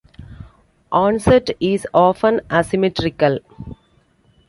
Onset 0.91 1.51
is 1.59 1.85
often 1.93 2.41
asymmetrical. 2.49 3.37